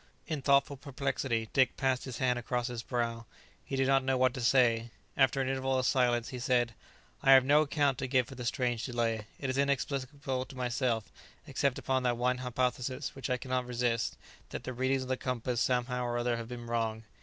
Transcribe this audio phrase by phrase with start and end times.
[0.25, 3.27] In thoughtful perplexity, Dick passed his hand across his brow.
[3.63, 4.89] He did not know what to say.
[5.15, 6.73] After an interval of silence, he said,
[7.21, 9.27] "I have no account to give for the strange delay.
[9.39, 11.11] It is inexplicable to myself,
[11.45, 14.17] except upon that one hypothesis, which I cannot resist,
[14.49, 17.03] that the readings of the compass, somehow or other, have been wrong."